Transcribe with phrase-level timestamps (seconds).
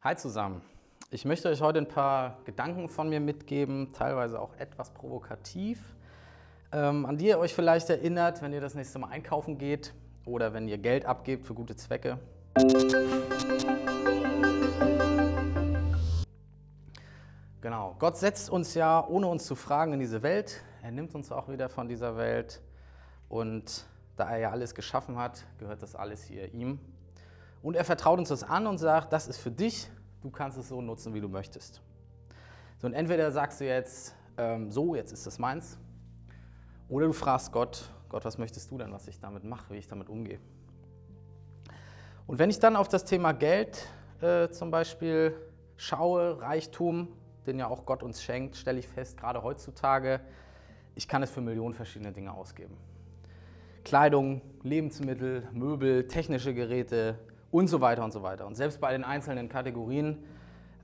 [0.00, 0.62] Hi zusammen.
[1.10, 5.80] Ich möchte euch heute ein paar Gedanken von mir mitgeben, teilweise auch etwas provokativ,
[6.70, 9.92] ähm, an die ihr euch vielleicht erinnert, wenn ihr das nächste Mal einkaufen geht
[10.24, 12.20] oder wenn ihr Geld abgebt für gute Zwecke.
[17.60, 20.62] Genau, Gott setzt uns ja, ohne uns zu fragen, in diese Welt.
[20.80, 22.62] Er nimmt uns auch wieder von dieser Welt.
[23.28, 23.84] Und
[24.14, 26.78] da er ja alles geschaffen hat, gehört das alles hier ihm.
[27.62, 29.90] Und er vertraut uns das an und sagt, das ist für dich,
[30.22, 31.82] du kannst es so nutzen, wie du möchtest.
[32.78, 35.78] So, und entweder sagst du jetzt, ähm, so, jetzt ist das meins,
[36.88, 39.88] oder du fragst Gott, Gott, was möchtest du denn, was ich damit mache, wie ich
[39.88, 40.38] damit umgehe.
[42.26, 43.86] Und wenn ich dann auf das Thema Geld
[44.20, 45.34] äh, zum Beispiel
[45.76, 47.08] schaue, Reichtum,
[47.46, 50.20] den ja auch Gott uns schenkt, stelle ich fest, gerade heutzutage,
[50.94, 52.76] ich kann es für Millionen verschiedene Dinge ausgeben.
[53.84, 57.18] Kleidung, Lebensmittel, Möbel, technische Geräte,
[57.50, 58.46] und so weiter und so weiter.
[58.46, 60.24] Und selbst bei den einzelnen Kategorien,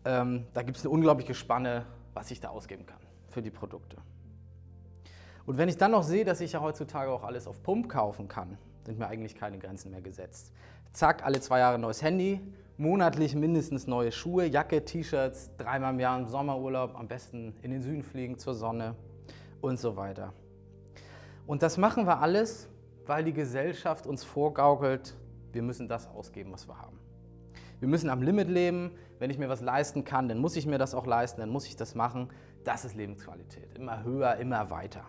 [0.04, 3.96] ähm, da gibt es eine unglaubliche Spanne, was ich da ausgeben kann für die Produkte.
[5.46, 8.29] Und wenn ich dann noch sehe, dass ich ja heutzutage auch alles auf Pump kaufen
[8.29, 10.52] kann, sind mir eigentlich keine Grenzen mehr gesetzt.
[10.92, 12.40] Zack, alle zwei Jahre neues Handy,
[12.76, 17.82] monatlich mindestens neue Schuhe, Jacke, T-Shirts, dreimal im Jahr im Sommerurlaub, am besten in den
[17.82, 18.95] Süden fliegen zur Sonne
[19.60, 20.32] und so weiter.
[21.46, 22.68] Und das machen wir alles,
[23.07, 25.15] weil die Gesellschaft uns vorgaukelt,
[25.55, 26.99] wir müssen das ausgeben, was wir haben.
[27.80, 28.93] Wir müssen am Limit leben.
[29.19, 31.66] Wenn ich mir was leisten kann, dann muss ich mir das auch leisten, dann muss
[31.66, 32.30] ich das machen.
[32.65, 33.77] Das ist Lebensqualität.
[33.77, 35.05] Immer höher, immer weiter.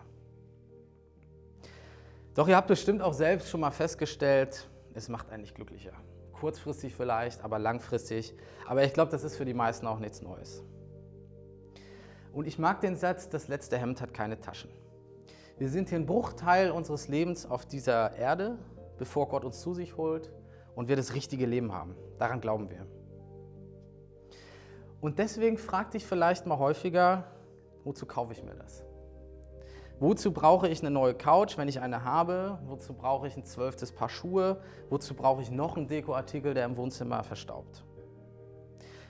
[2.34, 5.92] Doch ihr habt bestimmt auch selbst schon mal festgestellt, es macht einen nicht glücklicher.
[6.34, 8.34] Kurzfristig vielleicht, aber langfristig.
[8.66, 10.62] Aber ich glaube, das ist für die meisten auch nichts Neues.
[12.32, 14.70] Und ich mag den Satz, das letzte Hemd hat keine Taschen.
[15.56, 18.58] Wir sind hier ein Bruchteil unseres Lebens auf dieser Erde
[18.98, 20.32] bevor Gott uns zu sich holt
[20.74, 21.94] und wir das richtige Leben haben.
[22.18, 22.86] Daran glauben wir.
[25.00, 27.24] Und deswegen frag dich vielleicht mal häufiger,
[27.84, 28.84] wozu kaufe ich mir das?
[29.98, 32.58] Wozu brauche ich eine neue Couch, wenn ich eine habe?
[32.66, 34.60] Wozu brauche ich ein zwölftes Paar Schuhe?
[34.90, 37.82] Wozu brauche ich noch einen Dekoartikel, der im Wohnzimmer verstaubt?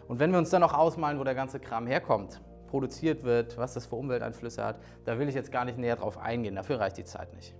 [0.06, 3.74] Und wenn wir uns dann noch ausmalen, wo der ganze Kram herkommt, produziert wird, was
[3.74, 6.54] das für Umwelteinflüsse hat, da will ich jetzt gar nicht näher drauf eingehen.
[6.54, 7.56] Dafür reicht die Zeit nicht.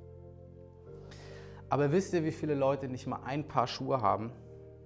[1.69, 4.31] Aber wisst ihr, wie viele Leute nicht mal ein Paar Schuhe haben?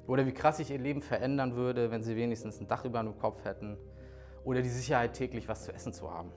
[0.07, 3.19] Oder wie krass sich ihr Leben verändern würde, wenn sie wenigstens ein Dach über dem
[3.19, 3.77] Kopf hätten?
[4.45, 6.33] Oder die Sicherheit, täglich was zu essen zu haben?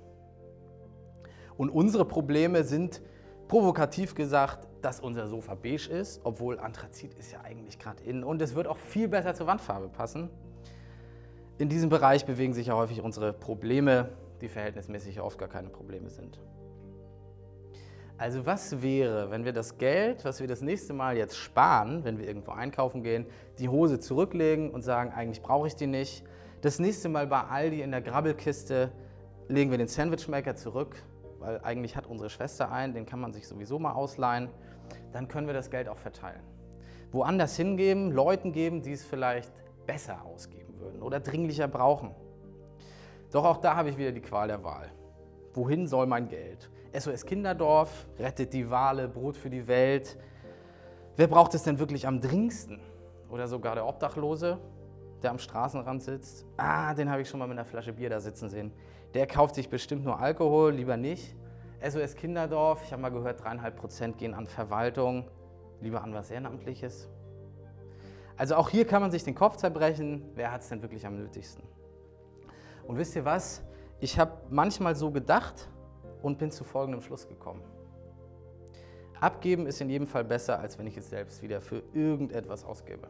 [1.57, 3.01] Und unsere Probleme sind,
[3.47, 8.23] provokativ gesagt, dass unser Sofa beige ist, obwohl Anthrazit ist ja eigentlich gerade in.
[8.23, 10.29] Und es wird auch viel besser zur Wandfarbe passen.
[11.57, 14.09] In diesem Bereich bewegen sich ja häufig unsere Probleme,
[14.41, 16.39] die verhältnismäßig oft gar keine Probleme sind.
[18.17, 22.19] Also was wäre, wenn wir das Geld, was wir das nächste Mal jetzt sparen, wenn
[22.19, 23.25] wir irgendwo einkaufen gehen,
[23.57, 26.23] die Hose zurücklegen und sagen, eigentlich brauche ich die nicht.
[26.61, 28.91] Das nächste Mal bei Aldi in der Grabbelkiste
[29.47, 30.95] legen wir den Sandwichmaker zurück,
[31.39, 34.49] weil eigentlich hat unsere Schwester einen, den kann man sich sowieso mal ausleihen.
[35.11, 36.41] Dann können wir das Geld auch verteilen.
[37.11, 39.51] Woanders hingeben, Leuten geben, die es vielleicht
[39.85, 42.11] besser ausgeben würden oder dringlicher brauchen.
[43.31, 44.91] Doch auch da habe ich wieder die Qual der Wahl.
[45.53, 46.69] Wohin soll mein Geld?
[46.95, 50.17] SOS Kinderdorf, rettet die Wale, Brot für die Welt.
[51.15, 52.79] Wer braucht es denn wirklich am dringendsten?
[53.29, 54.59] Oder sogar der Obdachlose,
[55.23, 56.45] der am Straßenrand sitzt.
[56.57, 58.71] Ah, den habe ich schon mal mit einer Flasche Bier da sitzen sehen.
[59.15, 61.35] Der kauft sich bestimmt nur Alkohol, lieber nicht.
[61.81, 65.27] SOS Kinderdorf, ich habe mal gehört, dreieinhalb Prozent gehen an Verwaltung,
[65.81, 67.09] lieber an was Ehrenamtliches.
[68.37, 71.17] Also auch hier kann man sich den Kopf zerbrechen, wer hat es denn wirklich am
[71.17, 71.63] nötigsten?
[72.85, 73.63] Und wisst ihr was?
[73.99, 75.69] Ich habe manchmal so gedacht,
[76.23, 77.61] und bin zu folgendem Schluss gekommen.
[79.19, 83.07] Abgeben ist in jedem Fall besser, als wenn ich es selbst wieder für irgendetwas ausgebe.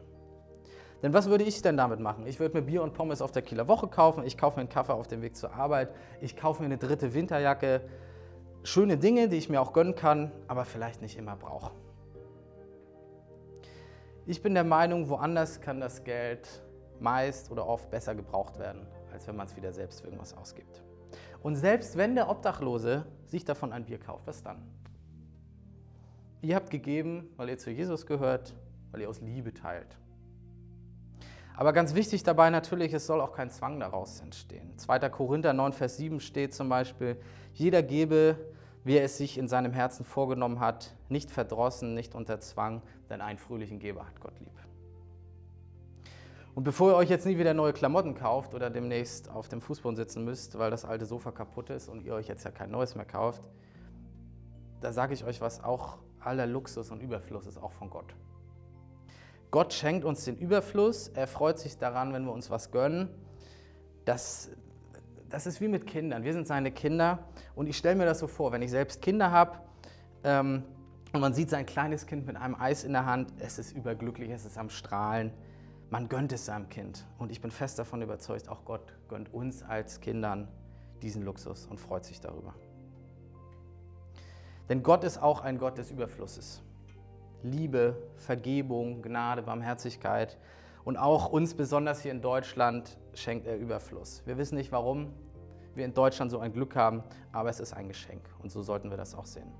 [1.02, 2.26] Denn was würde ich denn damit machen?
[2.26, 4.68] Ich würde mir Bier und Pommes auf der Kieler Woche kaufen, ich kaufe mir einen
[4.68, 7.82] Kaffee auf dem Weg zur Arbeit, ich kaufe mir eine dritte Winterjacke.
[8.62, 11.72] Schöne Dinge, die ich mir auch gönnen kann, aber vielleicht nicht immer brauche.
[14.26, 16.62] Ich bin der Meinung, woanders kann das Geld
[17.00, 20.82] meist oder oft besser gebraucht werden, als wenn man es wieder selbst für irgendwas ausgibt.
[21.44, 24.62] Und selbst wenn der Obdachlose sich davon ein Bier kauft, was dann?
[26.40, 28.54] Ihr habt gegeben, weil ihr zu Jesus gehört,
[28.90, 29.98] weil ihr aus Liebe teilt.
[31.54, 34.72] Aber ganz wichtig dabei natürlich, es soll auch kein Zwang daraus entstehen.
[34.78, 35.10] 2.
[35.10, 37.18] Korinther 9, Vers 7 steht zum Beispiel,
[37.52, 38.38] jeder gebe,
[38.82, 42.80] wie er es sich in seinem Herzen vorgenommen hat, nicht verdrossen, nicht unter Zwang,
[43.10, 44.54] denn einen fröhlichen Geber hat Gott lieb.
[46.54, 49.96] Und bevor ihr euch jetzt nie wieder neue Klamotten kauft oder demnächst auf dem Fußboden
[49.96, 52.94] sitzen müsst, weil das alte Sofa kaputt ist und ihr euch jetzt ja kein neues
[52.94, 53.42] mehr kauft,
[54.80, 58.14] da sage ich euch was, auch aller Luxus und Überfluss ist auch von Gott.
[59.50, 63.08] Gott schenkt uns den Überfluss, er freut sich daran, wenn wir uns was gönnen.
[64.04, 64.50] Das,
[65.30, 66.22] das ist wie mit Kindern.
[66.22, 67.20] Wir sind seine Kinder
[67.54, 69.58] und ich stelle mir das so vor, wenn ich selbst Kinder habe
[70.22, 70.62] ähm,
[71.12, 74.30] und man sieht sein kleines Kind mit einem Eis in der Hand, es ist überglücklich,
[74.30, 75.32] es ist am Strahlen.
[75.90, 79.62] Man gönnt es seinem Kind und ich bin fest davon überzeugt, auch Gott gönnt uns
[79.62, 80.48] als Kindern
[81.02, 82.54] diesen Luxus und freut sich darüber.
[84.68, 86.62] Denn Gott ist auch ein Gott des Überflusses.
[87.42, 90.38] Liebe, Vergebung, Gnade, Barmherzigkeit.
[90.84, 94.22] Und auch uns, besonders hier in Deutschland, schenkt er Überfluss.
[94.24, 95.12] Wir wissen nicht, warum
[95.74, 97.02] wir in Deutschland so ein Glück haben,
[97.32, 98.22] aber es ist ein Geschenk.
[98.42, 99.52] Und so sollten wir das auch sehen.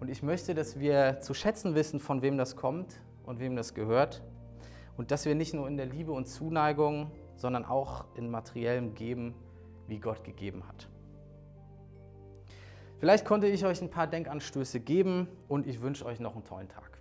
[0.00, 3.72] Und ich möchte, dass wir zu schätzen wissen, von wem das kommt und wem das
[3.72, 4.22] gehört.
[4.96, 9.34] Und dass wir nicht nur in der Liebe und Zuneigung, sondern auch in materiellem Geben,
[9.88, 10.88] wie Gott gegeben hat.
[12.98, 16.68] Vielleicht konnte ich euch ein paar Denkanstöße geben und ich wünsche euch noch einen tollen
[16.68, 16.93] Tag.